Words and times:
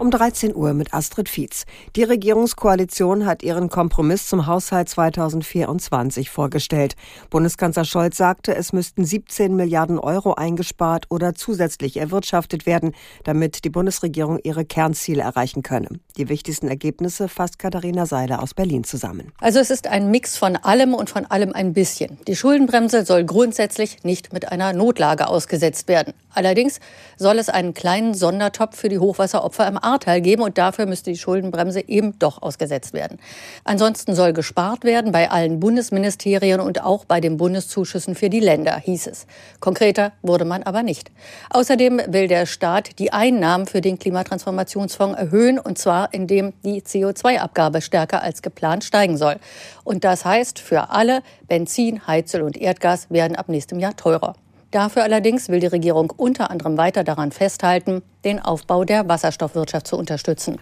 Um 0.00 0.10
13 0.10 0.54
Uhr 0.54 0.72
mit 0.72 0.94
Astrid 0.94 1.28
Fietz. 1.28 1.64
Die 1.94 2.04
Regierungskoalition 2.04 3.26
hat 3.26 3.42
ihren 3.42 3.68
Kompromiss 3.68 4.28
zum 4.28 4.46
Haushalt 4.46 4.88
2024 4.88 6.30
vorgestellt. 6.30 6.96
Bundeskanzler 7.28 7.84
Scholz 7.84 8.16
sagte, 8.16 8.54
es 8.54 8.72
müssten 8.72 9.04
17 9.04 9.54
Milliarden 9.54 9.98
Euro 9.98 10.34
eingespart 10.34 11.04
oder 11.10 11.34
zusätzlich 11.34 11.98
erwirtschaftet 11.98 12.64
werden, 12.64 12.92
damit 13.24 13.64
die 13.64 13.70
Bundesregierung 13.70 14.38
ihre 14.42 14.64
Kernziele 14.64 15.22
erreichen 15.22 15.62
könne. 15.62 15.88
Die 16.16 16.30
wichtigsten 16.30 16.68
Ergebnisse 16.68 17.28
fasst 17.28 17.58
Katharina 17.58 18.06
Seiler 18.06 18.42
aus 18.42 18.54
Berlin 18.54 18.84
zusammen. 18.84 19.32
Also 19.38 19.58
es 19.58 19.70
ist 19.70 19.86
ein 19.86 20.10
Mix 20.10 20.38
von 20.38 20.56
allem 20.56 20.94
und 20.94 21.10
von 21.10 21.26
allem 21.26 21.52
ein 21.52 21.74
bisschen. 21.74 22.18
Die 22.26 22.36
Schuldenbremse 22.36 23.04
soll 23.04 23.24
grundsätzlich 23.24 24.02
nicht 24.02 24.32
mit 24.32 24.50
einer 24.50 24.72
Notlage 24.72 25.28
ausgesetzt 25.28 25.88
werden. 25.88 26.14
Allerdings 26.32 26.80
soll 27.16 27.38
es 27.38 27.48
einen 27.48 27.74
kleinen 27.74 28.14
Sondertopf 28.14 28.76
für 28.76 28.88
die 28.88 28.98
Hochwasseropfer 28.98 29.66
im 29.66 29.76
Ahrtal 29.90 30.20
geben 30.20 30.42
und 30.42 30.58
dafür 30.58 30.86
müsste 30.86 31.10
die 31.10 31.18
Schuldenbremse 31.18 31.88
eben 31.88 32.18
doch 32.18 32.42
ausgesetzt 32.42 32.92
werden. 32.92 33.18
Ansonsten 33.64 34.14
soll 34.14 34.32
gespart 34.32 34.84
werden 34.84 35.12
bei 35.12 35.30
allen 35.30 35.60
Bundesministerien 35.60 36.60
und 36.60 36.82
auch 36.82 37.04
bei 37.04 37.20
den 37.20 37.36
Bundeszuschüssen 37.36 38.14
für 38.14 38.30
die 38.30 38.40
Länder, 38.40 38.76
hieß 38.76 39.06
es. 39.08 39.26
Konkreter 39.60 40.12
wurde 40.22 40.44
man 40.44 40.62
aber 40.62 40.82
nicht. 40.82 41.10
Außerdem 41.50 42.00
will 42.08 42.28
der 42.28 42.46
Staat 42.46 42.98
die 42.98 43.12
Einnahmen 43.12 43.66
für 43.66 43.80
den 43.80 43.98
Klimatransformationsfonds 43.98 45.18
erhöhen 45.18 45.58
und 45.58 45.78
zwar 45.78 46.12
indem 46.14 46.52
die 46.64 46.82
CO2-Abgabe 46.82 47.80
stärker 47.80 48.22
als 48.22 48.42
geplant 48.42 48.84
steigen 48.84 49.16
soll. 49.16 49.36
Und 49.84 50.04
das 50.04 50.24
heißt 50.24 50.58
für 50.58 50.90
alle, 50.90 51.22
Benzin, 51.48 52.06
Heizöl 52.06 52.42
und 52.42 52.56
Erdgas 52.56 53.10
werden 53.10 53.36
ab 53.36 53.48
nächstem 53.48 53.78
Jahr 53.80 53.96
teurer. 53.96 54.34
Dafür 54.70 55.02
allerdings 55.02 55.48
will 55.48 55.60
die 55.60 55.66
Regierung 55.66 56.12
unter 56.16 56.50
anderem 56.50 56.76
weiter 56.76 57.02
daran 57.02 57.32
festhalten, 57.32 58.02
den 58.24 58.38
Aufbau 58.38 58.84
der 58.84 59.08
Wasserstoffwirtschaft 59.08 59.86
zu 59.86 59.96
unterstützen. 59.96 60.58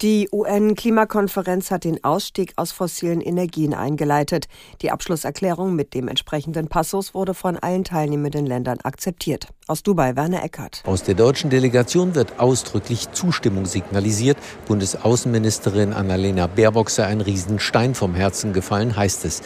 Die 0.00 0.28
UN-Klimakonferenz 0.32 1.70
hat 1.70 1.84
den 1.84 2.02
Ausstieg 2.02 2.54
aus 2.56 2.72
fossilen 2.72 3.20
Energien 3.20 3.72
eingeleitet. 3.72 4.46
Die 4.80 4.90
Abschlusserklärung 4.90 5.76
mit 5.76 5.94
dem 5.94 6.08
entsprechenden 6.08 6.66
Passus 6.66 7.14
wurde 7.14 7.34
von 7.34 7.56
allen 7.56 7.84
teilnehmenden 7.84 8.44
Ländern 8.44 8.80
akzeptiert. 8.82 9.46
Aus 9.68 9.84
Dubai, 9.84 10.16
Werner 10.16 10.42
Eckert. 10.42 10.82
Aus 10.86 11.04
der 11.04 11.14
deutschen 11.14 11.50
Delegation 11.50 12.16
wird 12.16 12.40
ausdrücklich 12.40 13.12
Zustimmung 13.12 13.64
signalisiert. 13.64 14.38
Bundesaußenministerin 14.66 15.92
Annalena 15.92 16.48
Baerbock 16.48 16.90
sei 16.90 17.06
ein 17.06 17.20
Riesenstein 17.20 17.94
vom 17.94 18.14
Herzen 18.16 18.52
gefallen, 18.52 18.96
heißt 18.96 19.24
es. 19.24 19.42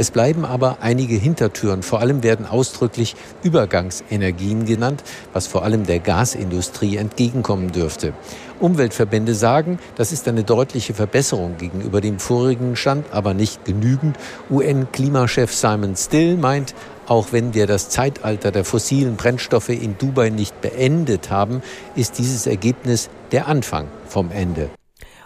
Es 0.00 0.10
bleiben 0.10 0.46
aber 0.46 0.78
einige 0.80 1.16
Hintertüren. 1.16 1.82
Vor 1.82 2.00
allem 2.00 2.22
werden 2.22 2.46
ausdrücklich 2.46 3.16
Übergangsenergien 3.42 4.64
genannt, 4.64 5.04
was 5.34 5.46
vor 5.46 5.62
allem 5.62 5.84
der 5.84 5.98
Gasindustrie 5.98 6.96
entgegenkommen 6.96 7.70
dürfte. 7.70 8.14
Umweltverbände 8.60 9.34
sagen, 9.34 9.78
das 9.96 10.10
ist 10.10 10.26
eine 10.26 10.42
deutliche 10.42 10.94
Verbesserung 10.94 11.58
gegenüber 11.58 12.00
dem 12.00 12.18
vorigen 12.18 12.76
Stand, 12.76 13.12
aber 13.12 13.34
nicht 13.34 13.66
genügend. 13.66 14.16
UN-Klimachef 14.48 15.52
Simon 15.52 15.94
Still 15.96 16.38
meint, 16.38 16.74
auch 17.06 17.32
wenn 17.32 17.52
wir 17.52 17.66
das 17.66 17.90
Zeitalter 17.90 18.52
der 18.52 18.64
fossilen 18.64 19.16
Brennstoffe 19.16 19.68
in 19.68 19.98
Dubai 19.98 20.30
nicht 20.30 20.62
beendet 20.62 21.30
haben, 21.30 21.60
ist 21.94 22.16
dieses 22.16 22.46
Ergebnis 22.46 23.10
der 23.32 23.48
Anfang 23.48 23.88
vom 24.08 24.30
Ende. 24.30 24.70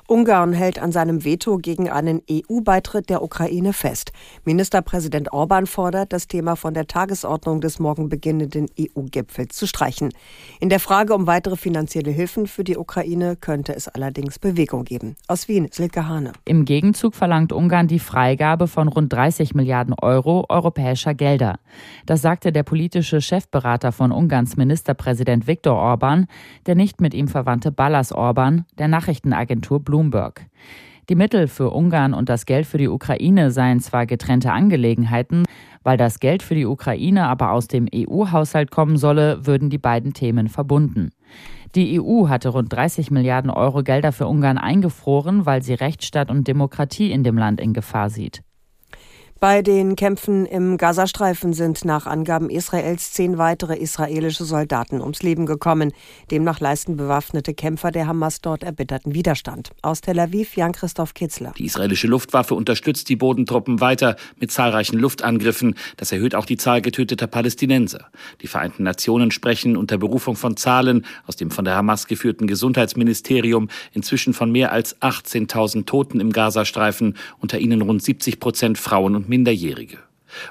Ungarn 0.07 0.53
hält 0.53 0.79
an 0.79 0.93
seinem 0.93 1.25
Veto 1.25 1.57
gegen 1.57 1.89
einen 1.89 2.21
EU-Beitritt 2.31 3.09
der 3.09 3.23
Ukraine 3.23 3.73
fest. 3.73 4.13
Ministerpräsident 4.45 5.33
Orban 5.33 5.65
fordert, 5.67 6.13
das 6.13 6.29
Thema 6.29 6.57
von 6.57 6.75
der 6.75 6.87
Tagesordnung 6.87 7.63
des 7.63 7.79
morgen 7.79 8.11
beginnenden 8.11 8.67
EU-Gipfels 8.79 9.57
zu 9.57 9.67
streichen. 9.67 10.13
In 10.61 10.69
der 10.69 10.81
Frage 10.81 11.15
um 11.15 11.27
weitere 11.27 11.57
finanzielle 11.57 12.11
Hilfen 12.11 12.47
für 12.47 12.65
die 12.65 12.77
Ukraine 12.77 13.37
könnte 13.37 13.75
es 13.75 13.89
allerdings 13.89 14.39
Bewegung 14.39 14.85
geben. 14.85 15.17
Aus 15.27 15.49
Wien, 15.49 15.69
Silke 15.71 16.07
Hane. 16.07 16.33
Im 16.45 16.67
Gegenzug 16.67 17.15
verlangt 17.15 17.55
Ungarn 17.55 17.89
die 17.89 17.99
Freigabe 17.99 18.69
von 18.69 18.89
rund 18.89 19.11
30 19.11 19.55
Milliarden 19.55 19.95
Euro 19.95 20.45
europäischer 20.51 21.15
Gelder. 21.15 21.61
Das 22.05 22.21
sagte 22.21 22.53
der 22.53 22.63
politische 22.63 23.23
Chefberater 23.23 23.91
von 23.91 24.13
Ungarns 24.13 24.59
Ministerpräsident 24.59 25.47
Viktor 25.47 25.77
Orban, 25.77 26.27
der 26.67 26.75
nicht 26.75 27.01
mit 27.01 27.15
ihm 27.15 27.29
verwandte 27.29 27.73
Ballas 27.73 28.13
Orban, 28.13 28.67
der 28.79 28.89
Nachrichtenagentur 28.89 29.81
Bloomberg 29.81 29.94
Bloomberg. 29.95 30.47
Die 31.09 31.15
Mittel 31.15 31.47
für 31.47 31.71
Ungarn 31.71 32.15
und 32.15 32.29
das 32.29 32.47
Geld 32.47 32.67
für 32.67 32.79
die 32.79 32.89
Ukraine 32.89 33.53
seien 33.53 33.79
zwar 33.79 34.07
getrennte 34.07 34.51
Angelegenheiten, 34.51 35.45
weil 35.85 35.97
das 35.97 36.19
Geld 36.19 36.43
für 36.43 36.57
die 36.57 36.67
Ukraine 36.67 37.29
aber 37.29 37.53
aus 37.53 37.69
dem 37.69 37.87
EU-Haushalt 37.95 38.73
kommen 38.73 38.97
solle, 38.97 39.47
würden 39.47 39.71
die 39.71 39.79
beiden 39.79 40.13
Themen 40.13 40.49
verbunden. 40.49 41.11
Die 41.77 42.01
EU 42.01 42.29
hatte 42.29 42.49
rund 42.49 42.73
30 42.73 43.13
Milliarden 43.13 43.53
Euro 43.53 43.85
Gelder 43.85 44.11
für 44.11 44.27
Ungarn 44.27 44.59
eingefroren, 44.59 45.47
weil 45.47 45.63
sie 45.63 45.75
Rechtsstaat 45.75 46.29
und 46.29 46.49
Demokratie 46.49 47.13
in 47.13 47.23
dem 47.23 47.39
Land 47.39 47.61
in 47.61 47.73
Gefahr 47.73 48.11
sieht. 48.11 48.43
Bei 49.41 49.61
den 49.61 49.95
Kämpfen 49.95 50.47
im 50.47 50.79
Gazastreifen 50.79 51.53
sind 51.53 51.85
nach 51.85 52.07
Angaben 52.07 52.49
Israels 52.49 53.13
zehn 53.13 53.37
weitere 53.37 53.77
israelische 53.77 54.45
Soldaten 54.45 55.03
ums 55.03 55.23
Leben 55.23 55.45
gekommen. 55.45 55.93
Demnach 56.31 56.61
leisten 56.61 56.97
bewaffnete 56.97 57.53
Kämpfer 57.53 57.91
der 57.91 58.07
Hamas 58.07 58.41
dort 58.41 58.63
erbitterten 58.63 59.13
Widerstand. 59.13 59.71
Aus 59.83 60.01
Tel 60.01 60.19
Aviv 60.19 60.57
Jan-Christoph 60.57 61.13
Kitzler. 61.13 61.53
Die 61.59 61.67
israelische 61.67 62.07
Luftwaffe 62.07 62.55
unterstützt 62.55 63.09
die 63.11 63.17
Bodentruppen 63.17 63.81
weiter 63.81 64.17
mit 64.41 64.51
zahlreichen 64.51 64.99
Luftangriffen. 64.99 65.75
Das 65.99 66.11
erhöht 66.13 66.35
auch 66.35 66.47
die 66.47 66.57
Zahl 66.57 66.81
getöteter 66.81 67.27
Palästinenser. 67.27 68.07
Die 68.41 68.47
Vereinten 68.47 68.85
Nationen 68.85 69.31
sprechen 69.31 69.77
unter 69.77 69.99
Berufung 69.99 70.37
von 70.37 70.57
Zahlen 70.57 71.05
aus 71.27 71.37
dem 71.37 71.51
von 71.51 71.67
der 71.67 71.75
Hamas 71.75 72.07
geführten 72.07 72.47
Gesundheitsministerium 72.47 73.69
inzwischen 73.93 74.33
von 74.33 74.51
mehr 74.51 74.73
als 74.73 74.99
18.000 75.03 75.85
Toten 75.85 76.21
im 76.21 76.33
Gazastreifen, 76.33 77.17
unter 77.41 77.59
ihnen 77.59 77.83
rund 77.83 78.03
70 78.03 78.41
Prozent 78.41 78.79
Frauen 78.79 79.17
und 79.17 79.29
Minderjährige. 79.35 79.99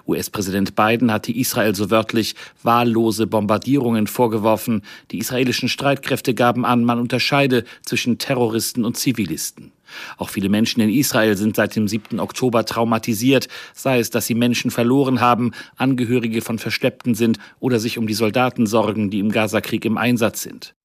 US-Präsident 0.05 0.75
Biden 0.75 1.09
hatte 1.09 1.31
Israel 1.31 1.73
so 1.73 1.89
wörtlich 1.89 2.35
wahllose 2.63 3.27
Bombardierungen 3.27 4.07
vorgeworfen. 4.07 4.81
Die 5.11 5.19
israelischen 5.19 5.69
Streitkräfte 5.69 6.33
gaben 6.33 6.65
an, 6.65 6.83
man 6.83 6.99
unterscheide 6.99 7.63
zwischen 7.85 8.17
Terroristen 8.17 8.83
und 8.83 8.97
Zivilisten. 8.97 9.71
Auch 10.17 10.29
viele 10.29 10.49
Menschen 10.49 10.81
in 10.81 10.89
Israel 10.89 11.37
sind 11.37 11.55
seit 11.55 11.77
dem 11.77 11.87
7. 11.87 12.19
Oktober 12.19 12.65
traumatisiert, 12.65 13.47
sei 13.73 13.99
es, 13.99 14.09
dass 14.09 14.25
sie 14.25 14.35
Menschen 14.35 14.69
verloren 14.69 15.21
haben, 15.21 15.51
Angehörige 15.77 16.41
von 16.41 16.59
Verschleppten 16.59 17.15
sind 17.15 17.37
oder 17.61 17.79
sich 17.79 17.97
um 17.97 18.05
die 18.05 18.15
Soldaten 18.15 18.67
sorgen, 18.67 19.09
die 19.09 19.19
im 19.19 19.31
Gazakrieg 19.31 19.85
im 19.85 19.97
Einsatz 19.97 20.41
sind. 20.41 20.75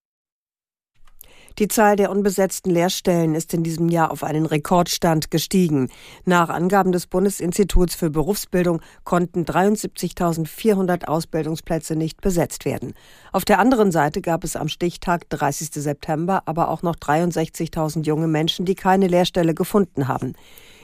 Die 1.59 1.67
Zahl 1.67 1.97
der 1.97 2.13
unbesetzten 2.13 2.71
Lehrstellen 2.71 3.35
ist 3.35 3.53
in 3.53 3.65
diesem 3.65 3.89
Jahr 3.89 4.13
auf 4.13 4.23
einen 4.23 4.47
Rekordstand 4.47 5.33
gestiegen. 5.33 5.91
Nach 6.25 6.51
Angaben 6.51 6.93
des 6.93 7.09
Bundesinstituts 7.09 7.97
für 7.97 8.11
Berufsbildung 8.11 8.81
konnten 9.03 9.45
73.400 9.45 11.07
Ausbildungsplätze 11.07 11.97
nicht 11.97 12.21
besetzt 12.21 12.65
werden. 12.65 12.95
Auf 13.33 13.45
der 13.45 13.59
anderen 13.59 13.91
Seite 13.91 14.21
gab 14.21 14.45
es 14.45 14.55
am 14.55 14.69
Stichtag 14.69 15.29
30. 15.31 15.71
September 15.73 16.43
aber 16.47 16.69
auch 16.69 16.83
noch 16.83 16.95
63.000 16.95 18.05
junge 18.05 18.29
Menschen, 18.29 18.65
die 18.65 18.77
keine 18.77 19.09
Lehrstelle 19.09 19.53
gefunden 19.53 20.07
haben. 20.07 20.35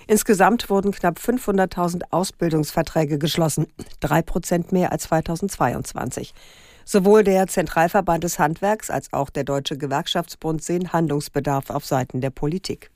Insgesamt 0.08 0.68
wurden 0.70 0.90
knapp 0.90 1.18
500.000 1.18 2.02
Ausbildungsverträge 2.10 3.18
geschlossen, 3.18 3.68
drei 4.00 4.22
Prozent 4.22 4.72
mehr 4.72 4.90
als 4.90 5.04
2022. 5.04 6.34
Sowohl 6.84 7.24
der 7.24 7.46
Zentralverband 7.46 8.24
des 8.24 8.38
Handwerks 8.38 8.90
als 8.90 9.12
auch 9.12 9.30
der 9.30 9.44
Deutsche 9.44 9.76
Gewerkschaftsbund 9.76 10.62
sehen 10.62 10.92
Handlungsbedarf 10.92 11.70
auf 11.70 11.84
Seiten 11.84 12.20
der 12.20 12.30
Politik. 12.30 12.90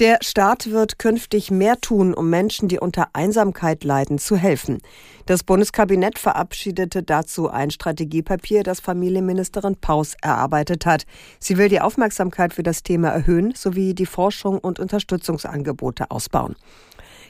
Der 0.00 0.16
Staat 0.22 0.70
wird 0.70 0.98
künftig 0.98 1.50
mehr 1.50 1.78
tun, 1.78 2.14
um 2.14 2.30
Menschen, 2.30 2.68
die 2.68 2.78
unter 2.78 3.08
Einsamkeit 3.12 3.84
leiden, 3.84 4.16
zu 4.16 4.34
helfen. 4.34 4.78
Das 5.26 5.44
Bundeskabinett 5.44 6.18
verabschiedete 6.18 7.02
dazu 7.02 7.50
ein 7.50 7.70
Strategiepapier, 7.70 8.62
das 8.62 8.80
Familienministerin 8.80 9.76
Paus 9.76 10.14
erarbeitet 10.22 10.86
hat. 10.86 11.04
Sie 11.38 11.58
will 11.58 11.68
die 11.68 11.82
Aufmerksamkeit 11.82 12.54
für 12.54 12.62
das 12.62 12.82
Thema 12.82 13.10
erhöhen 13.10 13.52
sowie 13.54 13.92
die 13.92 14.06
Forschung 14.06 14.56
und 14.58 14.80
Unterstützungsangebote 14.80 16.10
ausbauen. 16.10 16.56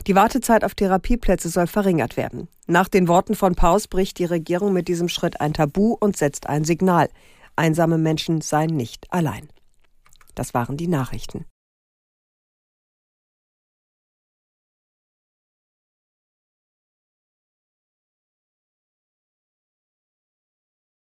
Die 0.07 0.15
Wartezeit 0.15 0.65
auf 0.65 0.75
Therapieplätze 0.75 1.49
soll 1.49 1.67
verringert 1.67 2.17
werden. 2.17 2.49
Nach 2.67 2.89
den 2.89 3.09
Worten 3.09 3.35
von 3.35 3.55
Paus 3.55 3.87
bricht 3.87 4.19
die 4.19 4.25
Regierung 4.25 4.73
mit 4.73 4.89
diesem 4.89 5.09
Schritt 5.09 5.41
ein 5.41 5.53
Tabu 5.53 5.97
und 6.01 6.17
setzt 6.17 6.49
ein 6.49 6.65
Signal. 6.65 7.09
Einsame 7.57 7.99
Menschen 7.99 8.41
seien 8.41 8.77
nicht 8.77 9.13
allein. 9.13 9.49
Das 10.35 10.55
waren 10.55 10.77
die 10.77 10.89
Nachrichten. 10.89 11.45